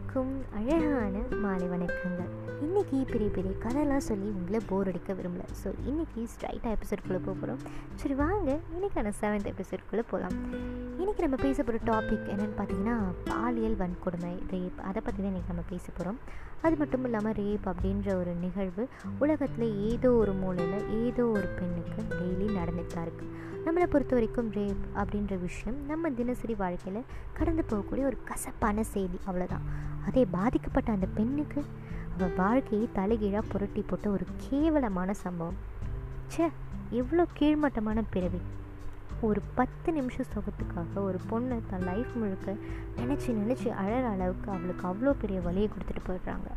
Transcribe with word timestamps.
அனைவருக்கும் 0.00 0.34
அழகான 0.58 1.16
மாலை 1.40 1.66
வணக்கங்கள். 1.68 2.30
இன்றைக்கி 2.64 2.98
பெரிய 3.10 3.28
பெரிய 3.30 3.52
கதைலாம் 3.64 4.04
சொல்லி 4.08 4.28
உங்களை 4.28 4.60
போர் 4.66 4.88
அடிக்க 4.88 5.12
விரும்பல. 5.12 5.44
ஸோ 5.60 5.68
இன்றைக்கி 5.90 6.20
ஸ்ட்ரைட்டாக 6.32 6.72
எபிசோட்குள்ளே 6.76 7.20
போக 7.26 7.34
போகிறோம் 7.34 7.60
சரி 7.94 8.14
வாங்க 8.14 8.58
இன்றைக்கான 8.74 9.12
செவன்த் 9.20 9.50
எபிசோட்குள்ளே 9.52 10.04
போகலாம் 10.10 10.36
இன்றைக்கி 11.00 11.22
நம்ம 11.22 11.36
பேச 11.36 11.62
போகிற 11.62 11.78
டாபிக் 11.84 12.26
என்னென்னு 12.32 12.56
பார்த்தீங்கன்னா 12.56 12.94
பாலியல் 13.24 13.76
வன்கொடுமை 13.76 14.32
ரேப் 14.50 14.78
அதை 14.80 15.00
பற்றி 15.02 15.20
தான் 15.22 15.30
இன்றைக்கி 15.30 15.48
நம்ம 15.48 15.64
பேச 15.70 15.84
போகிறோம் 15.90 16.18
அது 16.62 16.76
மட்டும் 16.76 17.04
இல்லாமல் 17.04 17.32
ரேப் 17.32 17.66
அப்படின்ற 17.66 18.08
ஒரு 18.14 18.34
நிகழ்வு 18.34 18.84
உலகத்தில் 19.18 19.76
ஏதோ 19.90 20.12
ஒரு 20.12 20.32
மூலையில் 20.32 21.06
ஏதோ 21.06 21.26
ஒரு 21.28 21.48
பெண்ணுக்கு 21.58 22.00
டெய்லி 22.10 22.48
நடந்துட்டு 22.54 22.94
தான் 22.94 23.06
இருக்குது 23.06 23.30
நம்மளை 23.66 23.86
பொறுத்த 23.86 24.14
வரைக்கும் 24.14 24.50
ரேப் 24.50 24.84
அப்படின்ற 24.96 25.40
விஷயம் 25.40 25.78
நம்ம 25.86 26.10
தினசரி 26.10 26.54
வாழ்க்கையில் 26.54 27.08
கடந்து 27.32 27.62
போகக்கூடிய 27.62 28.04
ஒரு 28.04 28.18
கசப்பான 28.24 28.84
செய்தி 28.84 29.18
அவ்வளோதான் 29.26 29.66
அதே 30.06 30.24
பாதிக்கப்பட்ட 30.30 30.92
அந்த 30.92 31.06
பெண்ணுக்கு 31.14 31.62
அவள் 32.14 32.36
வாழ்க்கையை 32.36 32.88
தலைகீழாக 32.92 33.46
புரட்டி 33.48 33.80
போட்ட 33.82 34.10
ஒரு 34.10 34.26
கேவலமான 34.36 35.12
சம்பவம். 35.14 35.58
சே 36.26 36.46
எவ்வளோ 36.90 37.26
கீழ்மட்டமான 37.40 38.02
பிறவி. 38.10 38.40
ஒரு 39.28 39.40
பத்து 39.54 39.92
நிமிஷம் 39.92 40.28
சுகத்துக்காக 40.34 41.02
ஒரு 41.02 41.18
பொண்ணு 41.30 41.56
தன் 41.70 41.84
லைஃப் 41.88 42.12
முழுக்க 42.14 42.54
நினச்சி 42.96 43.30
நினச்சி 43.40 43.68
அழகிற 43.80 44.04
அளவுக்கு 44.10 44.48
அவளுக்கு 44.50 44.84
அவ்வளோ 44.88 45.12
பெரிய 45.22 45.40
வழியை 45.40 45.68
கொடுத்துட்டு 45.72 46.02
போயிடுறாங்க. 46.08 46.48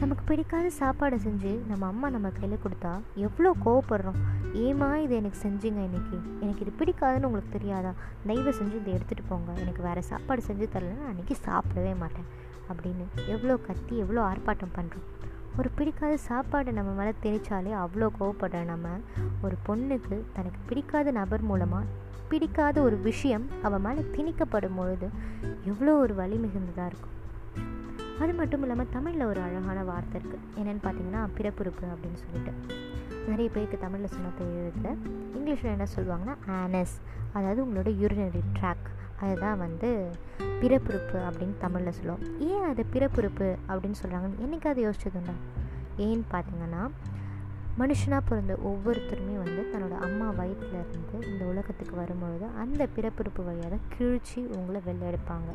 நமக்கு 0.00 0.22
பிடிக்காத 0.24 0.70
சாப்பாடை 0.78 1.18
செஞ்சு 1.26 1.52
நம்ம 1.66 1.86
அம்மா 1.86 2.10
நம்ம 2.10 2.28
கையில் 2.28 2.62
கொடுத்தா 2.64 2.92
எவ்வளோ 3.14 3.50
கோவப்படுறோம். 3.64 4.20
ஏமா 4.64 4.88
இதை 4.96 5.16
எனக்கு 5.16 5.38
செஞ்சுங்க 5.48 5.82
இன்றைக்கி 5.88 6.16
எனக்கு 6.40 6.64
இது 6.64 6.72
பிடிக்காதுன்னு 6.80 7.28
உங்களுக்கு 7.30 7.56
தெரியாதா? 7.58 7.92
தயவு 8.26 8.54
செஞ்சு 8.60 8.78
இதை 8.80 8.94
எடுத்துகிட்டு 8.94 9.26
போங்க. 9.28 9.52
எனக்கு 9.52 9.82
வேறு 9.82 10.02
சாப்பாடு 10.02 10.42
செஞ்சு 10.48 10.68
தரலன்னா 10.76 11.06
அன்றைக்கி 11.12 11.36
சாப்பிடவே 11.46 11.94
மாட்டேன். 12.04 12.28
அப்படின்னு 12.72 13.06
எவ்வளோ 13.26 13.56
கத்தி 13.56 13.96
எவ்வளோ 13.96 14.20
ஆர்ப்பாட்டம் 14.30 14.76
பண்ணுறோம் 14.78 15.08
ஒரு 15.58 15.70
பிடிக்காத 15.74 16.18
சாப்பாடை 16.28 16.70
நம்ம 16.72 16.90
மேலே 16.90 17.12
திணிச்சாலே 17.22 17.72
அவ்வளோ 17.82 18.06
கோவப்படுற 18.20 18.64
நம்ம. 18.64 18.86
ஒரு 19.42 19.56
பொண்ணுக்கு 19.66 20.16
தனக்கு 20.32 20.60
பிடிக்காத 20.66 21.10
நபர் 21.10 21.42
மூலமாக 21.42 21.84
பிடிக்காத 22.28 22.80
ஒரு 22.80 22.96
விஷயம் 22.98 23.44
அவள் 23.62 23.78
மேலே 23.78 24.02
திணிக்கப்படும் 24.16 24.74
பொழுது 24.76 25.08
எவ்வளோ 25.64 25.94
ஒரு 25.94 26.14
வலி 26.14 26.36
மிகுந்ததாக 26.36 26.86
இருக்கும். 26.86 27.14
அது 28.20 28.32
மட்டும் 28.32 28.62
இல்லாமல் 28.62 28.90
தமிழில் 28.90 29.24
ஒரு 29.24 29.40
அழகான 29.40 29.84
வார்த்தை 29.84 30.20
இருக்குது 30.20 30.42
என்னென்னு 30.56 30.84
பார்த்தீங்கன்னா 30.84 31.22
பிறப்புறுப்பு 31.36 31.86
அப்படின்னு 31.86 32.20
சொல்லிட்டு. 32.24 32.52
நிறைய 33.28 33.50
பேருக்கு 33.54 33.78
தமிழில் 33.78 34.14
சொன்ன 34.16 34.32
தெரியுது 34.40 34.90
இங்கிலீஷில் 35.36 35.74
என்ன 35.76 35.86
சொல்லுவாங்கன்னா 35.96 36.36
ஆனஸ் 36.62 36.96
அதாவது 37.32 37.60
உங்களோட 37.66 37.90
யூரினரி 38.02 38.42
ட்ராக் 38.58 38.88
அதுதான் 39.20 39.58
வந்து 39.58 40.10
பிறப்புறுப்பு 40.60 41.18
அப்படின்னு 41.18 41.56
தமிழில் 41.58 41.92
சொல்லுவோம். 41.92 42.38
ஏன் 42.38 42.62
அது 42.62 42.84
பிறப்புறுப்பு 42.84 43.56
அப்படின்னு 43.68 43.94
சொல்கிறாங்கன்னு 44.02 44.38
என்றைக்காவது 44.38 44.90
யோசிச்சதுண்டா 44.90 45.34
ஏன்னு 45.98 46.22
பார்த்தீங்கன்னா 46.30 46.90
மனுஷனாக 47.78 48.20
பிறந்த 48.28 48.58
ஒவ்வொருத்தருமே 48.64 49.34
வந்து 49.34 49.62
தன்னோட 49.72 49.98
அம்மா 49.98 50.30
வயிற்றில் 50.30 50.86
இருந்து 50.90 51.28
இந்த 51.28 51.44
உலகத்துக்கு 51.44 51.96
வரும்பொழுது 51.96 52.46
அந்த 52.46 52.86
பிறப்புறுப்பு 52.86 53.44
வழியாக 53.44 53.78
கிழிச்சு 53.98 54.46
உங்களை 54.56 54.80
வெளில 54.86 55.10
எடுப்பாங்க 55.10 55.50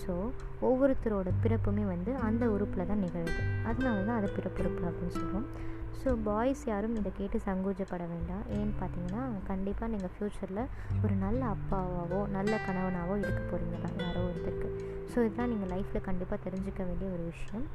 ஸோ 0.00 0.30
ஒவ்வொருத்தரோட 0.60 1.32
பிறப்புமே 1.42 1.84
வந்து 1.84 2.16
அந்த 2.16 2.50
உறுப்பில் 2.50 2.86
தான் 2.86 2.98
நிகழுது. 2.98 3.64
அதனால 3.64 4.02
தான் 4.02 4.16
அது 4.16 4.32
பிறப்புறுப்பு 4.32 4.82
அப்படின்னு 4.84 5.08
சொல்கிறோம் 5.08 5.46
ஸோ 6.02 6.10
பாய்ஸ் 6.28 6.62
யாரும் 6.70 6.96
இதை 7.00 7.10
கேட்டு 7.18 7.38
சங்கோஜப்பட 7.46 8.04
வேண்டாம். 8.14 8.44
ஏன்னு 8.56 8.74
பார்த்தீங்கன்னா 8.80 9.22
கண்டிப்பாக 9.50 9.90
நீங்கள் 9.94 10.12
ஃப்யூச்சரில் 10.14 10.62
ஒரு 11.04 11.14
நல்ல 11.24 11.40
அப்பாவாவோ 11.56 12.20
நல்ல 12.36 12.52
கணவனாவோ 12.66 13.14
இருக்க 13.22 13.40
போகிறீங்க 13.42 13.78
தான் 13.84 14.00
யாரோ 14.04 14.22
ஒருத்தருக்கு. 14.28 14.70
ஸோ 15.12 15.16
இதெல்லாம் 15.26 15.52
நீங்கள் 15.52 15.72
லைஃப்பில் 15.74 16.06
கண்டிப்பாக 16.08 16.40
தெரிஞ்சுக்க 16.46 16.80
வேண்டிய 16.88 17.10
ஒரு 17.16 17.24
விஷயம். 17.32 17.66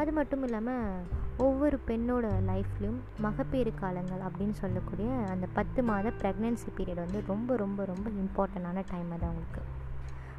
அது 0.00 0.10
மட்டும் 0.12 0.42
இல்லாமல் 0.46 1.04
ஒவ்வொரு 1.46 1.76
பெண்ணோட 1.88 2.26
லைஃப்லேயும் 2.50 3.00
மகப்பேறு 3.24 3.72
காலங்கள் 3.82 4.22
அப்படின்னு 4.28 4.56
சொல்லக்கூடிய 4.62 5.08
அந்த 5.32 5.46
பத்து 5.58 5.82
மாத 5.82 6.12
ப்ரெக்னென்சி 6.22 6.70
பீரியட் 6.78 7.04
வந்து 7.04 7.20
ரொம்ப 7.32 7.56
ரொம்ப 7.56 7.84
ரொம்ப 7.84 8.08
இம்பார்ட்டண்டான 8.22 8.84
டைம் 8.92 9.10
அது 9.16 9.26
அவங்களுக்கு. 9.30 9.62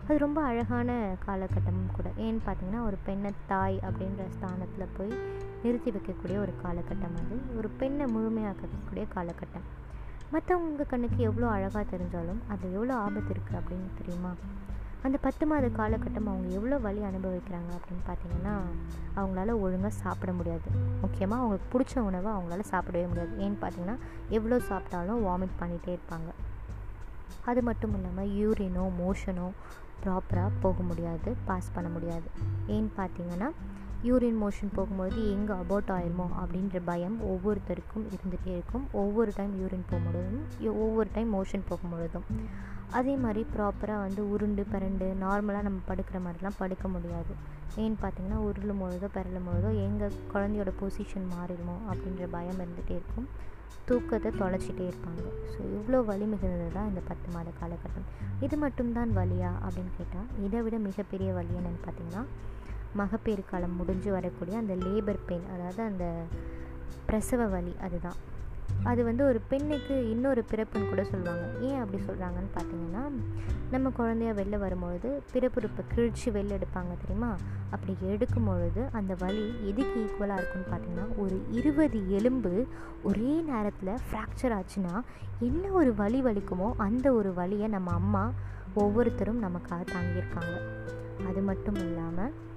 அது 0.08 0.18
ரொம்ப 0.26 0.42
அழகான 0.42 0.92
காலகட்டமும் 1.26 1.96
கூட. 1.98 2.08
ஏன்னு 2.26 2.40
பார்த்தீங்கன்னா 2.46 2.84
ஒரு 2.90 2.98
பெண்ணை 3.08 3.32
தாய் 3.52 3.78
அப்படின்ற 3.88 4.24
ஸ்தானத்தில் 4.38 4.94
போய் 4.98 5.14
நிறுத்தி 5.64 5.92
வைக்கக்கூடிய 5.92 6.38
ஒரு 6.40 6.54
காலகட்டம் 6.64 7.18
அது. 7.22 7.58
ஒரு 7.58 7.70
பெண்ணை 7.70 8.06
முழுமையாக்கக்கூடிய 8.06 9.06
காலகட்டம். 9.16 9.68
மற்றவங்க 10.34 10.86
கண்ணுக்கு 10.88 11.24
எவ்வளோ 11.24 11.48
அழகாக 11.48 11.98
தெரிஞ்சாலும் 11.98 12.42
அது 12.48 12.74
எவ்வளோ 12.74 12.96
ஆபத்து 12.96 13.34
இருக்குது 13.34 13.60
அப்படின்னு 13.60 13.90
தெரியுமா? 13.98 14.34
அந்த 15.02 15.18
பத்து 15.18 15.46
மாத 15.46 15.68
காலகட்டம் 15.68 16.30
அவங்க 16.32 16.48
எவ்வளோ 16.48 16.78
வழி 16.78 17.00
அனுபவிக்கிறாங்க 17.00 17.72
அப்படின்னு 17.78 18.04
பார்த்தீங்கன்னா 18.08 18.56
அவங்களால 19.16 19.60
ஒழுங்காக 19.60 19.94
சாப்பிட 19.94 20.34
முடியாது. 20.34 20.72
முக்கியமாக 21.02 21.42
அவங்களுக்கு 21.42 21.70
பிடிச்ச 21.80 22.00
உணவை 22.00 22.32
அவங்களால 22.32 22.60
சாப்பிடவே 22.72 23.08
முடியாது. 23.08 23.32
ஏன்னு 23.38 23.58
பார்த்தீங்கன்னா 23.62 23.98
எவ்வளோ 24.30 24.58
சாப்பிட்டாலும் 24.58 25.26
வாமிட் 25.26 25.58
பண்ணிகிட்டே 25.60 25.98
இருப்பாங்க. 25.98 26.32
அது 27.46 27.62
மட்டும் 27.62 27.94
இல்லாமல் 27.94 28.30
யூரினோ 28.30 28.90
மோஷனோ 29.00 29.50
ப்ராப்பராக 30.04 30.52
போக 30.60 30.84
முடியாது 30.84 31.36
பாஸ் 31.46 31.70
பண்ண 31.74 31.90
முடியாது. 31.90 32.28
ஏன்னு 32.68 32.90
பார்த்தீங்கன்னா 32.98 33.52
யூரின் 34.08 34.38
மோஷன் 34.42 34.70
போகும்பொழுது 34.76 35.22
எங்கே 35.36 35.54
அபோட் 35.62 35.90
ஆயிருமோ 35.96 36.26
அப்படின்ற 36.42 36.78
பயம் 36.90 37.16
ஒவ்வொருத்தருக்கும் 37.32 38.06
இருந்துகிட்டே 38.16 38.52
இருக்கும். 38.58 38.86
ஒவ்வொரு 39.02 39.32
டைம் 39.38 39.54
யூரின் 39.62 39.88
போகும்பொழுதும் 39.90 40.46
ஒவ்வொரு 40.84 41.10
டைம் 41.16 41.32
மோஷன் 41.38 41.66
போகும்பொழுதும். 41.70 42.28
அதே 43.00 43.14
மாதிரி 43.24 43.42
ப்ராப்பராக 43.56 44.04
வந்து 44.06 44.22
உருண்டு 44.34 44.64
பிறண்டு 44.74 45.08
நார்மலாக 45.24 45.66
நம்ம 45.68 45.80
படுக்கிற 45.90 46.20
மாதிரிலாம் 46.26 46.58
படுக்க 46.62 46.88
முடியாது. 46.94 47.34
ஏன்னு 47.82 47.98
பார்த்தீங்கன்னா 48.04 48.40
உருளும் 48.48 48.82
பொழுதோ 48.84 49.10
பிறலும் 49.18 49.48
பொழுதோ 49.50 49.72
எங்கள் 49.88 50.16
குழந்தையோட 50.34 50.72
பொசிஷன் 50.82 51.28
மாறிடுமோ 51.36 51.76
அப்படின்ற 51.92 52.28
பயம் 52.36 52.62
இருந்துகிட்டே 52.64 52.96
இருக்கும். 53.00 53.28
தூக்கத்தை 53.90 54.32
தொலைச்சிட்டே 54.42 54.86
இருப்பாங்க. 54.90 55.26
ஸோ 55.52 55.60
இவ்வளோ 55.76 56.00
வலி 56.10 56.26
மிகுந்தது 56.32 56.70
தான் 56.78 56.90
இந்த 56.92 57.02
பத்து 57.10 57.28
மாத 57.36 57.52
காலகட்டம். 57.60 58.08
இது 58.46 58.56
மட்டும்தான் 58.64 59.12
வலியா 59.20 59.52
அப்படின்னு 59.66 59.94
கேட்டால் 60.00 60.30
இதை 60.48 60.62
விட 60.68 60.78
மிகப்பெரிய 60.88 61.30
வலி 61.38 61.54
என்னென்னு 61.60 61.82
பார்த்தீங்கன்னா 61.86 62.24
மகப்பேறு 62.94 63.44
காலம் 63.46 63.76
முடிஞ்சு 63.76 64.12
வரக்கூடிய 64.12 64.58
அந்த 64.58 64.76
லேபர் 64.76 65.20
பெயின் 65.26 65.48
அதாவது 65.54 65.84
அந்த 65.84 66.24
பிரசவ 67.06 67.46
வலி 67.46 67.76
அதுதான். 67.82 68.16
அது 68.84 69.04
வந்து 69.04 69.26
ஒரு 69.26 69.42
பெண்ணுக்கு 69.48 70.10
இன்னொரு 70.10 70.44
பிறப்புன்னு 70.52 70.90
கூட 70.90 71.04
சொல்லுவாங்க. 71.04 71.58
ஏன் 71.60 71.80
அப்படி 71.80 72.04
சொல்கிறாங்கன்னு 72.04 72.52
பார்த்தீங்கன்னா 72.56 73.12
நம்ம 73.72 73.92
குழந்தைய 73.98 74.34
வெளில 74.34 74.58
வரும்பொழுது 74.58 75.24
பிறப்புறுப்பை 75.34 75.84
கிழிச்சு 75.96 76.26
வெளில 76.26 76.58
எடுப்பாங்க 76.60 76.98
தெரியுமா? 77.02 77.36
அப்படி 77.70 77.98
எடுக்கும் 78.02 78.44
பொழுது 78.44 78.86
அந்த 78.92 79.16
வலி 79.20 79.54
எதுக்கு 79.64 80.00
ஈக்குவலாக 80.00 80.38
இருக்குன்னு 80.38 80.70
பார்த்தீங்கன்னா 80.72 81.18
ஒரு 81.18 81.42
இருபது 81.52 82.10
எலும்பு 82.10 82.66
ஒரே 83.04 83.42
நேரத்தில் 83.42 83.94
ஃப்ராக்சர் 83.94 84.60
ஆச்சுன்னா 84.60 85.02
என்ன 85.40 85.72
ஒரு 85.72 85.96
வலி 85.96 86.22
வலிக்குமோ 86.22 86.74
அந்த 86.78 87.14
ஒரு 87.14 87.34
வலியை 87.34 87.68
நம்ம 87.68 87.92
அம்மா 87.92 88.32
ஒவ்வொருத்தரும் 88.74 89.44
நமக்காக 89.44 89.86
தாங்கியிருக்காங்க. 89.92 90.56
அது 91.28 91.42
மட்டும் 91.42 91.76
இல்லாமல் 91.76 92.48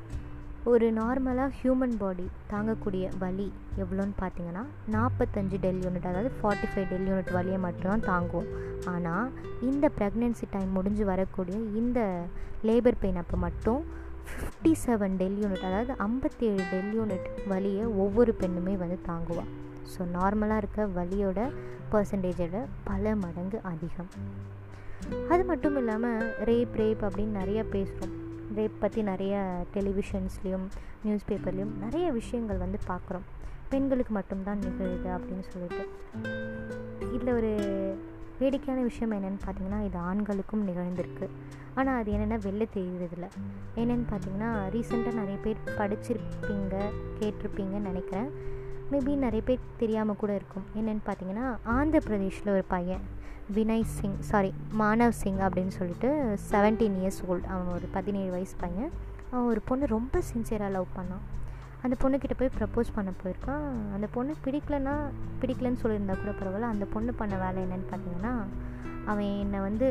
ஒரு 0.66 0.92
நார்மலாக 0.92 1.54
ஹியூமன் 1.58 1.96
பாடி 1.98 2.26
தாங்கக்கூடிய 2.50 3.08
வலி 3.18 3.46
எவ்வளோன்னு 3.76 4.14
பார்த்தீங்கன்னா 4.20 4.62
நாற்பத்தஞ்சு 4.90 5.56
டெல் 5.60 5.80
யூனிட் 5.82 6.06
அதாவது 6.06 6.30
ஃபார்ட்டி 6.36 6.68
ஃபைவ் 6.72 6.86
டெல் 6.88 7.08
யூனிட் 7.08 7.32
வலியை 7.32 7.58
மட்டும்தான் 7.58 8.04
தாங்குவோம் 8.06 8.50
ஆனால் 8.86 9.30
இந்த 9.62 9.90
ப்ரெக்னென்சி 9.96 10.46
டைம் 10.50 10.70
முடிஞ்சு 10.70 11.04
வரக்கூடிய 11.04 11.58
இந்த 11.74 12.00
லேபர் 12.64 13.00
பெயின் 13.00 13.16
அப்போ 13.16 13.36
மட்டும் 13.36 13.80
ஃபிஃப்டி 14.28 14.72
செவன் 14.84 15.16
டெல் 15.16 15.38
யூனிட் 15.42 15.66
அதாவது 15.66 15.94
ஐம்பத்தேழு 15.98 16.62
டெல் 16.70 16.92
யூனிட் 16.94 17.28
வலியை 17.48 17.84
ஒவ்வொரு 17.96 18.34
பெண்ணுமே 18.40 18.76
வந்து 18.76 18.98
தாங்குவாள் 19.06 19.50
ஸோ 19.92 20.02
நார்மலாக 20.12 20.56
இருக்க 20.56 20.86
வலியோட 20.94 21.41
பர்சன்டேஜோட 21.92 22.58
பல 22.84 23.15
மடங்கு 23.16 23.60
அதிகம். 23.62 24.10
அது 25.28 25.44
மட்டும் 25.44 25.76
இல்லாமல் 25.76 26.20
ரேப் 26.44 26.76
ரேப் 26.76 27.03
அப்படின்னு 27.04 27.38
நிறைய 27.38 27.62
பேசுகிறோம் 27.65 28.15
ரேப் 28.54 28.81
பற்றி 28.81 29.03
நிறைய 29.03 29.65
டெலிவிஷன்ஸ்லேயும் 29.75 30.69
நியூஸ் 31.03 31.25
பேப்பர்லேயும் 31.28 31.78
நிறைய 31.81 32.10
விஷயங்கள் 32.10 32.57
வந்து 32.57 32.78
பார்க்குறோம். 32.89 33.27
பெண்களுக்கு 33.69 34.13
மட்டும்தான் 34.13 34.59
நிகழுது 34.59 35.10
அப்படின்னு 35.10 35.43
சொல்லிட்டு. 35.49 35.89
இதில் 37.15 37.34
ஒரு 37.34 37.53
வேடிக்கையான 38.39 38.83
விஷயம் 38.83 39.13
என்னென்னு 39.13 39.39
பார்த்தீங்கன்னா 39.45 39.84
இது 39.84 39.99
ஆண்களுக்கும் 39.99 40.69
நிகழ்ந்திருக்கு. 40.69 41.28
ஆனால் 41.75 42.01
அது 42.01 42.13
என்னென்னா 42.13 42.41
வெளில 42.49 42.66
தெரியுறதில்ல. 42.75 43.28
என்னென்னு 43.77 44.04
பார்த்தீங்கன்னா 44.10 44.53
ரீசெண்டாக 44.71 45.15
நிறைய 45.15 45.39
பேர் 45.43 45.57
படிச்சிருப்பீங்க 45.66 46.83
கேட்டிருப்பீங்கன்னு 47.21 47.89
நினைக்கிறேன். 47.89 48.31
மேபி 48.92 49.12
நிறைய 49.24 49.42
பேர் 49.48 49.66
தெரியாமல் 49.83 50.21
கூட 50.22 50.33
இருக்கும். 50.41 50.65
என்னென்னு 50.78 51.03
பார்த்தீங்கன்னா 51.06 51.47
ஆந்திர 51.77 52.00
பிரதேஷில் 52.09 52.54
ஒரு 52.54 52.65
பையன் 52.74 53.04
வினய் 53.54 53.86
சிங் 53.98 54.18
சாரி 54.18 54.54
மானவ் 54.78 55.16
சிங் 55.22 55.41
அப்படின்னு 55.47 55.74
சொல்லிட்டு 55.78 56.09
செவன்டீன் 56.50 56.97
இயர்ஸ் 57.03 57.22
ஓல்டு 57.28 57.47
அவன் 57.54 57.71
ஒரு 57.77 57.86
பதினேழு 57.92 58.30
வயசு 58.30 58.54
பையன். 58.65 58.91
அவன் 59.30 59.48
ஒரு 59.53 59.60
பொண்ணு 59.65 59.86
ரொம்ப 59.86 60.22
சின்சியராக 60.33 60.71
லவ் 60.71 60.94
பண்ணான். 60.97 61.24
அந்த 61.83 61.94
பொண்ணுக்கிட்ட 62.03 62.34
போய் 62.39 62.56
ப்ரப்போஸ் 62.59 62.94
பண்ண 62.94 63.10
போயிருக்கான். 63.22 63.66
அந்த 63.94 64.06
பொண்ணு 64.16 64.34
பிடிக்கலன்னா 64.44 64.94
பிடிக்கலன்னு 65.41 65.83
சொல்லியிருந்தா 65.83 66.16
கூட 66.21 66.33
பரவாயில்ல. 66.41 66.72
அந்த 66.74 66.84
பொண்ணு 66.92 67.12
பண்ண 67.12 67.36
வேலை 67.44 67.62
என்னென்னு 67.62 67.89
பார்த்தீங்கன்னா 67.92 68.34
அவன் 69.04 69.30
என்னை 69.39 69.60
வந்து 69.60 69.89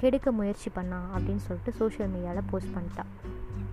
கெடுக்க 0.00 0.32
முயற்சி 0.32 0.70
பண்ணான் 0.76 1.08
அப்படின்னு 1.14 1.44
சொல்லிட்டு 1.48 1.72
சோஷியல் 1.72 2.10
மீடியாவில் 2.10 2.50
போஸ்ட் 2.50 2.74
பண்ணிட்டான். 2.76 3.10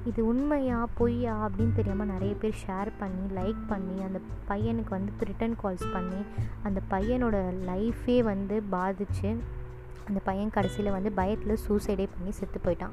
இது 0.06 0.25
உண்மையா 0.25 0.88
பொய்யா 0.98 1.48
அப்படின்னு 1.48 1.74
தெரியாமல் 1.74 2.07
நிறைய 2.07 2.36
பேர் 2.36 2.56
ஷேர் 2.68 2.92
பண்ணி 3.00 3.42
லைக் 3.42 3.57
பண்ணி 3.68 4.01
அந்த 4.01 4.19
பையனுக்கு 4.48 4.90
வந்து 4.90 5.12
ரிட்டன் 5.19 5.56
கால்ஸ் 5.63 5.94
பண்ணி 5.94 6.24
அந்த 6.63 6.81
பையனோட 6.90 7.54
லைஃபே 7.68 8.24
வந்து 8.24 8.63
பாதிச்சு 8.72 9.38
அந்த 10.07 10.22
பையன் 10.24 10.50
கடைசியில் 10.50 10.92
வந்து 10.92 11.12
பயத்தில் 11.12 11.57
சூசைடே 11.68 12.07
பண்ணி 12.18 12.31
செத்து 12.31 12.60
போயிட்டான். 12.63 12.92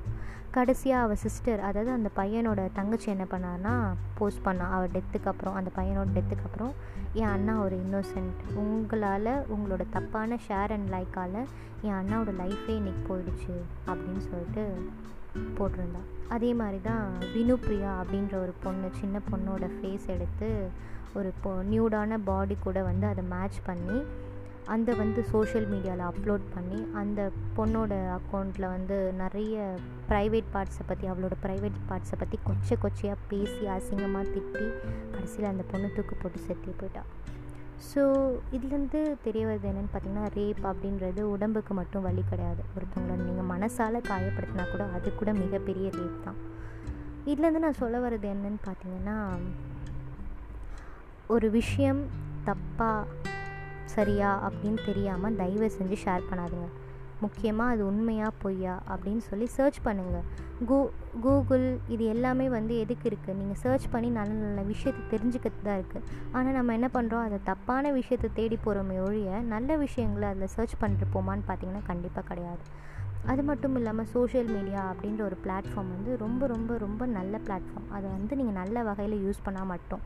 கடைசியாக 0.51 1.03
அவள் 1.03 1.17
சிஸ்டர் 1.17 1.61
அதாவது 1.61 1.91
அந்த 1.91 2.11
பையனோட 2.17 2.69
தங்கச்சி 2.73 3.11
என்ன 3.11 3.27
பண்ணான்னா 3.31 3.95
போஸ்ட் 4.15 4.43
பண்ணா 4.43 4.71
அவள் 4.71 4.89
டெத்துக்கு 4.89 5.27
அப்புறம் 5.27 5.55
அந்த 5.55 5.71
பையனோட 5.77 6.07
டெத்துக்கு 6.15 6.45
அப்புறம் 6.45 6.73
என் 7.13 7.29
அண்ணா 7.29 7.61
ஒரு 7.63 7.77
இன்னோசன்ட் 7.77 8.55
உங்களால் 8.55 9.45
உங்களோட 9.57 9.87
தப்பான 9.91 10.39
ஷேர் 10.49 10.73
அண்ட் 10.73 10.89
லைக்கால் 10.89 11.47
என் 11.83 11.93
அண்ணாவோட 11.93 12.35
லைஃபே 12.39 12.69
இன்றைக்கி 12.69 13.05
போயிடுச்சு 13.09 13.57
அப்படின்னு 13.87 14.19
சொல்லிட்டு 14.19 14.81
போட்டிருந்தா. 15.59 16.01
அதே 16.29 16.55
மாதிரி 16.55 16.81
தான் 16.81 17.05
வினுப்ரியா 17.35 17.91
அப்படின்ற 18.01 18.35
ஒரு 18.41 18.53
பொண்ணு 18.63 18.91
சின்ன 19.01 19.21
பொண்ணோட 19.33 19.71
ஃபேஸ் 19.77 20.07
எடுத்து 20.07 20.49
ஒரு 21.15 21.33
பொ 21.43 21.63
நியூடான 21.63 22.19
பாடி 22.25 22.57
கூட 22.57 22.83
வந்து 22.83 23.07
அதை 23.07 23.25
மேட்ச் 23.25 23.61
பண்ணி 23.65 23.99
அந்த 24.69 24.93
வந்து 24.93 25.25
சோஷியல் 25.25 25.67
மீடியாவில் 25.67 26.07
அப்லோட் 26.07 26.41
பண்ணி 26.55 26.87
அந்த 26.93 27.31
பொண்ணோட 27.57 28.19
அக்கௌண்ட்டில் 28.19 28.69
வந்து 28.69 29.13
நிறைய 29.13 29.77
ப்ரைவேட் 30.09 30.49
பார்ட்ஸை 30.53 30.85
பற்றி 30.87 31.09
அவளோட 31.09 31.33
ப்ரைவேட் 31.43 31.79
பார்ட்ஸை 31.89 32.19
பற்றி 32.19 32.39
கொச்சை 32.45 32.77
கொச்சையாக 32.77 33.19
பேசி 33.29 33.67
அசிங்கமாக 33.67 34.25
திட்டி 34.25 34.65
கடைசியில் 35.11 35.47
அந்த 35.47 35.63
பொண்ணு 35.63 35.93
தூக்கு 35.93 36.17
போட்டு 36.17 36.39
செத்து 36.39 36.71
போயிட்டாள் 36.71 37.11
ஸோ 37.91 38.03
இதுலேருந்து 38.57 39.01
தெரிய 39.25 39.43
வருது 39.47 39.69
என்னென்னு 39.71 39.91
பார்த்தீங்கன்னா 39.93 40.27
ரேப் 40.37 40.63
அப்படின்றது 40.71 41.21
உடம்புக்கு 41.35 41.73
மட்டும் 41.75 42.07
வலி 42.07 42.23
கிடையாது. 42.31 42.63
ஒருத்தவங்கள 42.77 43.17
நீங்கள் 43.29 43.51
மனசால் 43.53 43.99
காயப்படுத்தினா 44.11 44.65
கூட 44.71 44.85
அது 44.97 45.15
கூட 45.15 45.33
மிகப்பெரிய 45.43 45.89
ரேப் 45.99 46.25
தான். 46.27 46.39
இதுலேருந்து 47.31 47.65
நான் 47.67 47.81
சொல்ல 47.83 47.99
வர்றது 48.07 48.29
என்னன்னு 48.35 48.61
பார்த்தீங்கன்னா 48.69 49.19
ஒரு 51.35 51.47
விஷயம் 51.51 52.03
தப்பாக 52.49 53.05
சரியா 53.95 54.31
அப்படின்னு 54.47 54.81
தெரியாமல் 54.89 55.39
தயவு 55.43 55.71
செஞ்சு 55.79 55.97
ஷேர் 56.05 56.29
பண்ணாதுங்க. 56.31 56.69
முக்கியமாக 57.21 57.73
அது 57.75 57.83
உண்மையா 57.87 58.29
பொய்யா 58.43 58.75
அப்படின்னு 58.89 59.23
சொல்லி 59.29 59.47
சர்ச் 59.57 59.79
பண்ணுங்கள் 59.85 60.27
கூ 60.69 60.79
கூகுள் 61.21 61.65
இது 61.89 62.05
எல்லாமே 62.05 62.47
வந்து 62.49 62.75
எதுக்கு 62.79 63.07
இருக்குது 63.11 63.37
நீங்கள் 63.37 63.61
சர்ச் 63.63 63.87
பண்ணி 63.91 64.09
நல்ல 64.11 64.33
நல்ல 64.43 64.63
விஷயத்தை 64.63 65.03
தெரிஞ்சுக்கிறது 65.13 65.63
தான் 65.63 65.79
இருக்குது 65.81 66.05
ஆனால் 66.33 66.53
நம்ம 66.53 66.73
என்ன 66.73 66.89
பண்ணுறோம் 66.97 67.25
அதை 67.27 67.39
தப்பான 67.45 67.93
விஷயத்தை 67.93 68.31
தேடி 68.41 68.59
போகிறோமே 68.67 68.99
ஒழிய 69.07 69.41
நல்ல 69.55 69.77
விஷயங்களை 69.77 70.29
அதில் 70.29 70.55
சர்ச் 70.57 70.77
பண்ணிட்டு 70.79 71.09
போமான்னு 71.15 71.47
பார்த்தீங்கன்னா 71.49 71.85
கண்டிப்பாக 71.87 72.27
கிடையாது. 72.33 72.65
அது 73.33 73.43
மட்டும் 73.43 73.75
இல்லாமல் 73.75 74.11
சோஷியல் 74.13 74.51
மீடியா 74.57 74.83
அப்படின்ற 74.91 75.23
ஒரு 75.23 75.37
பிளாட்ஃபார்ம் 75.45 75.91
வந்து 75.95 76.17
ரொம்ப 76.17 76.47
ரொம்ப 76.47 76.77
ரொம்ப 76.79 77.07
நல்ல 77.07 77.41
பிளாட்ஃபார்ம் 77.47 77.89
அதை 77.91 78.07
வந்து 78.11 78.37
நீங்கள் 78.37 78.59
நல்ல 78.61 78.83
வகையில் 78.83 79.17
யூஸ் 79.25 79.45
பண்ணால் 79.47 79.71
மட்டும். 79.75 80.03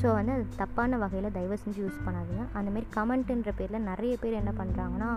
ஸோ 0.00 0.06
வந்து 0.16 0.32
அது 0.36 0.44
தப்பான 0.60 0.98
வகையில் 1.02 1.34
தயவு 1.36 1.56
செஞ்சு 1.62 1.80
யூஸ் 1.84 1.98
பண்ணாதீங்க. 2.06 2.44
அந்தமாரி 2.58 2.86
கமெண்ட்டுன்ற 2.96 3.50
பேரில் 3.58 3.86
நிறைய 3.88 4.12
பேர் 4.22 4.38
என்ன 4.40 4.52
பண்ணுறாங்கன்னா 4.60 5.10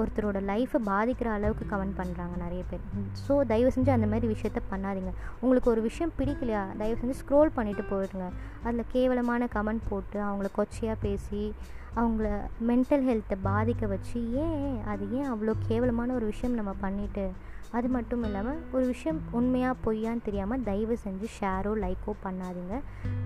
ஒருத்தரோட 0.00 0.38
லைஃப்பை 0.50 0.80
பாதிக்கிற 0.90 1.28
அளவுக்கு 1.38 1.64
கமெண்ட் 1.72 1.98
பண்ணுறாங்க 2.00 2.36
நிறைய 2.44 2.62
பேர். 2.70 2.84
ஸோ 3.24 3.32
தயவு 3.52 3.72
செஞ்சு 3.76 3.92
அந்த 3.96 4.08
மாதிரி 4.12 4.26
விஷயத்த 4.34 4.62
பண்ணாதீங்க. 4.72 5.12
உங்களுக்கு 5.42 5.70
ஒரு 5.74 5.82
விஷயம் 5.88 6.14
பிடிக்கலையா 6.18 6.62
தயவு 6.82 6.98
செஞ்சு 7.02 7.18
ஸ்க்ரோல் 7.22 7.56
பண்ணிவிட்டு 7.58 7.84
போயிடுங்க. 7.92 8.28
அதில் 8.64 8.90
கேவலமான 8.96 9.48
கமெண்ட் 9.56 9.88
போட்டு 9.92 10.20
அவங்கள 10.28 10.50
கொச்சையாக 10.58 10.98
பேசி 11.06 11.44
அவங்கள 12.00 12.28
மென்டல் 12.68 13.06
ஹெல்த்தை 13.08 13.36
பாதிக்க 13.48 13.86
வச்சு 13.94 14.18
ஏன் 14.42 14.76
அது 14.92 15.04
ஏன் 15.18 15.30
அவ்வளோ 15.32 15.54
கேவலமான 15.68 16.14
ஒரு 16.18 16.26
விஷயம் 16.30 16.58
நம்ம 16.60 16.72
பண்ணிவிட்டு 16.84 17.24
அது 17.78 17.88
மட்டும் 17.96 18.24
இல்லாமல் 18.28 18.60
ஒரு 18.74 18.84
விஷயம் 18.92 19.20
உண்மையாக 19.38 19.80
பொய்யான்னு 19.84 20.26
தெரியாமல் 20.26 20.64
தயவு 20.68 20.96
செஞ்சு 21.04 21.28
ஷேரோ 21.36 21.72
லைக்கோ 21.84 22.12
பண்ணாதீங்க. 22.24 22.76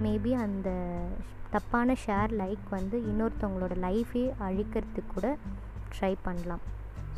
மேபி 0.05 0.33
அந்த 0.45 0.69
தப்பான 1.55 1.97
ஷேர் 2.05 2.33
லைக் 2.43 2.67
வந்து 2.77 2.97
இன்னொருத்தவங்களோட 3.11 3.75
லைஃபே 3.87 4.25
அழிக்கிறதுக்கு 4.47 5.13
கூட 5.15 5.27
ட்ரை 5.95 6.13
பண்ணலாம். 6.27 6.63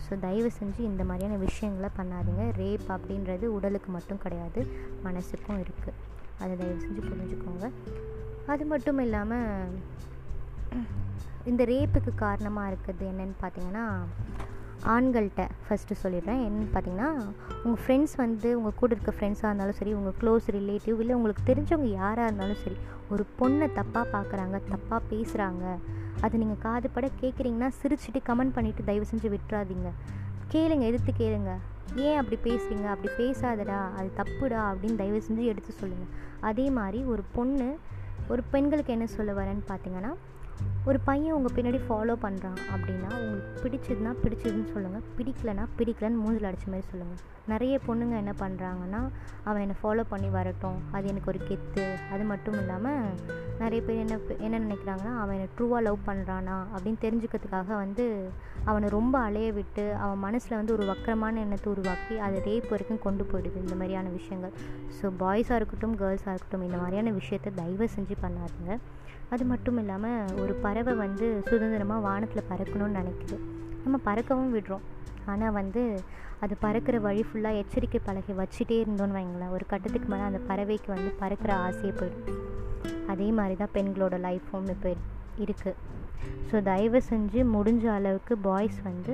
ஸோ 0.05 0.19
தயவு 0.27 0.51
செஞ்சு 0.59 0.81
இந்த 0.91 1.03
மாதிரியான 1.09 1.39
விஷயங்களை 1.47 1.91
பண்ணாதீங்க. 1.99 2.45
ரேப் 2.61 2.89
அப்படின்றது 2.97 3.47
உடலுக்கு 3.57 3.91
மட்டும் 3.97 4.23
கிடையாது 4.25 4.61
மனசுக்கும் 5.07 5.61
இருக்குது 5.65 5.97
அதை 6.43 6.53
தயவு 6.61 6.79
செஞ்சு 6.85 7.03
புரிஞ்சுக்கோங்க. 7.09 7.69
அது 8.55 8.65
மட்டும் 8.73 9.01
இல்லாமல் 9.07 9.75
இந்த 11.51 11.63
ரேப்புக்கு 11.73 12.13
காரணமாக 12.27 12.71
இருக்கிறது 12.71 13.05
என்னென்னு 13.13 13.37
பார்த்தீங்கன்னா 13.43 13.85
ஆண்கள்கிட்ட 14.85 15.49
ஃபஸ்ட்டு 15.69 15.99
சொல்லிடுறேன். 16.03 16.43
என்னென்னு 16.47 16.71
பார்த்தீங்கன்னா 16.75 17.09
உங்கள் 17.65 17.83
ஃப்ரெண்ட்ஸ் 17.87 18.17
வந்து 18.17 18.57
உங்கள் 18.59 18.75
கூட 18.77 18.95
இருக்க 18.95 19.13
ஃப்ரெண்ட்ஸாக 19.13 19.47
இருந்தாலும் 19.47 19.75
சரி 19.75 19.93
உங்கள் 19.93 20.15
க்ளோஸ் 20.21 20.47
ரிலேட்டிவ் 20.51 21.01
இல்லை 21.01 21.15
உங்களுக்கு 21.15 21.55
தெரிஞ்சவங்க 21.55 21.91
யாராக 21.93 22.27
இருந்தாலும் 22.27 22.61
சரி 22.65 22.77
ஒரு 23.11 23.27
பொண்ணை 23.41 23.69
தப்பாக 23.79 24.07
பார்க்குறாங்க 24.13 24.61
தப்பாக 24.71 25.01
பேசுகிறாங்க 25.11 25.79
அது 26.21 26.39
நீங்கள் 26.39 26.63
காதுபட 26.63 27.11
கேட்குறீங்கன்னா 27.21 27.71
சிரிச்சுட்டு 27.83 28.21
கமெண்ட் 28.27 28.55
பண்ணிவிட்டு 28.55 28.85
தயவு 28.85 29.07
செஞ்சு 29.11 29.29
விட்டுறாதீங்க. 29.29 29.91
கேளுங்க 30.53 30.81
எதிர்த்து 30.81 31.13
கேளுங்க. 31.19 31.53
ஏன் 31.95 32.17
அப்படி 32.17 32.39
பேசுகிறீங்க 32.51 32.85
அப்படி 32.85 33.13
பேசாதடா 33.19 33.79
அது 33.97 34.11
தப்புடா 34.17 34.63
அப்படின்னு 34.71 34.97
தயவு 34.97 35.23
செஞ்சு 35.29 35.45
எடுத்து 35.45 35.73
சொல்லுங்கள் 35.73 36.09
அதே 36.41 36.71
மாதிரி 36.71 37.05
ஒரு 37.05 37.23
பொண்ணு 37.33 37.79
ஒரு 38.29 38.43
பெண்களுக்கு 38.51 38.93
என்ன 38.93 39.07
சொல்ல 39.07 39.33
வரேன்னு 39.33 39.63
பார்த்தீங்கன்னா 39.69 40.15
ஒரு 40.85 40.99
பையன் 41.01 41.35
உங்கள் 41.35 41.55
பின்னாடி 41.57 41.81
ஃபாலோ 41.89 42.15
பண்ணுறான் 42.23 42.61
அப்படின்னா 42.75 43.11
உங்களுக்கு 43.21 43.63
பிடிச்சதுன்னா 43.65 44.13
பிடிச்சதுன்னு 44.23 44.71
சொல்லுங்கள் 44.75 45.05
பிடிக்கலனா 45.17 45.65
பிடிக்கலன்னு 45.79 46.23
மூஞ்சில் 46.25 46.49
அடித்த 46.51 46.67
மாதிரி 46.67 46.87
சொல்லுங்கள் 46.91 47.21
நிறைய 47.47 47.81
பொண்ணுங்க 47.87 48.15
என்ன 48.23 48.33
பண்ணுறாங்கன்னா 48.41 49.01
அவன் 49.45 49.61
என்னை 49.61 49.77
ஃபாலோ 49.83 50.03
பண்ணி 50.09 50.29
வரட்டும். 50.29 50.79
அது 50.93 51.05
எனக்கு 51.09 51.31
ஒரு 51.33 51.41
கெத்து. 51.49 51.85
அது 52.13 52.25
மட்டும் 52.25 52.57
இல்லாமல் 52.59 53.07
நிறைய 53.59 53.81
பேர் 53.83 54.01
என்ன 54.05 54.19
என்ன 54.39 54.59
நினைக்கிறாங்கன்னா 54.59 55.13
அவன் 55.23 55.35
என்னை 55.37 55.49
ட்ரூவாக 55.59 55.83
லவ் 55.83 55.99
பண்ணுறானா 56.07 56.57
அப்படின்னு 56.75 57.01
தெரிஞ்சுக்கிறதுக்காக 57.01 57.69
வந்து 57.85 58.07
அவனை 58.65 58.89
ரொம்ப 58.89 59.19
அலைய 59.19 59.53
விட்டு 59.53 59.95
அவன் 59.95 60.19
மனசில் 60.19 60.59
வந்து 60.61 60.77
ஒரு 60.77 60.87
வக்கரமான 60.87 61.41
எண்ணத்தை 61.45 61.73
உருவாக்கி 61.73 62.19
அதை 62.19 62.41
ரேப் 62.49 62.69
வரைக்கும் 62.71 63.05
கொண்டு 63.07 63.25
போயிடுது 63.25 63.65
இந்த 63.65 63.75
மாதிரியான 63.75 64.09
விஷயங்கள். 64.09 64.55
ஸோ 64.99 65.13
பாய்ஸாக 65.25 65.61
இருக்கட்டும் 65.61 65.99
கேர்ள்ஸாக 65.99 66.35
இருக்கட்டும் 66.35 66.67
இந்த 66.69 66.77
மாதிரியான 66.77 67.11
விஷயத்தை 67.11 67.53
தயவு 67.55 67.89
செஞ்சு 67.97 68.17
பண்ணாதுங்க. 68.25 68.79
அது 69.31 69.45
மட்டும் 69.45 69.79
இல்லாமல் 69.79 70.39
ஒரு 70.43 70.48
ஒரு 70.49 70.55
பறவை 70.67 70.93
வந்து 71.05 71.27
சுதந்திரமாக 71.49 72.05
வானத்தில் 72.07 72.49
பறக்கணும்னு 72.51 72.99
நினைக்குது. 73.01 73.37
நம்ம 73.85 73.97
பறக்கவும் 74.07 74.53
விடுறோம். 74.55 74.85
ஆனால் 75.33 75.55
வந்து 75.57 75.83
அது 76.45 76.55
பறக்கிற 76.63 76.97
வழி 77.07 77.23
ஃபுல்லாக 77.29 77.61
எச்சரிக்கை 77.63 77.99
பலகை 78.07 78.35
வச்சுட்டே 78.39 78.77
இருந்தோன்னு 78.85 79.17
வைங்களேன் 79.17 79.53
ஒரு 79.57 79.65
கட்டத்துக்கு 79.73 80.09
மேலே 80.13 80.25
அந்த 80.29 80.41
பறவைக்கு 80.51 80.89
வந்து 80.95 81.11
பறக்கிற 81.23 81.51
ஆசையே 81.65 81.93
போயிடும் 82.01 82.39
அதே 83.13 83.27
மாதிரி 83.39 83.55
தான் 83.63 83.73
பெண்களோட 83.77 84.17
லைஃப்பும் 84.27 84.71
இப்போ 84.75 84.91
இருக்குது 85.45 85.77
ஸோ 86.49 86.63
தயவு 86.71 87.01
செஞ்சு 87.11 87.41
முடிஞ்ச 87.57 87.85
அளவுக்கு 87.97 88.37
பாய்ஸ் 88.49 88.81
வந்து 88.89 89.13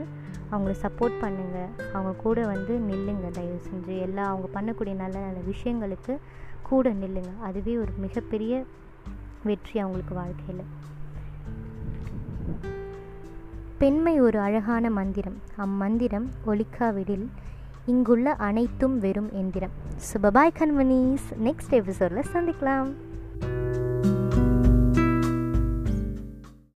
அவங்கள 0.52 0.74
சப்போர்ட் 0.84 1.18
பண்ணுங்கள் 1.24 1.70
அவங்க 1.94 2.14
கூட 2.24 2.46
வந்து 2.52 2.72
நில்லுங்க. 2.90 3.26
தயவு 3.40 3.60
செஞ்சு 3.70 3.94
எல்லா 4.06 4.24
அவங்க 4.32 4.48
பண்ணக்கூடிய 4.56 4.94
நல்ல 5.02 5.16
நல்ல 5.26 5.42
விஷயங்களுக்கு 5.52 6.14
கூட 6.70 6.92
நில்லுங்க. 7.02 7.34
அதுவே 7.48 7.76
ஒரு 7.84 7.94
மிகப்பெரிய 8.06 8.64
வெற்றி 9.50 9.76
அவங்களுக்கு 9.80 10.14
வாழ்க்கையில். 10.22 10.64
பெண்மை 13.78 14.20
ஒரு 14.20 14.38
அழகான 14.38 14.90
மந்திரம். 14.90 15.36
அம்மந்திரம் 15.58 16.26
ஒலிக்காவிடில் 16.46 17.26
இங்குள்ள 17.86 18.32
அனைத்தும் 18.32 18.98
வெறும் 18.98 19.28
எந்திரம். 19.32 19.70
சுபபாய் 20.12 20.50
கன்வனீஸ் 20.58 21.34
நெக்ஸ்ட் 21.44 21.70
எபிசோடில் 21.70 22.24
சந்திக்கலாம். 22.32 22.92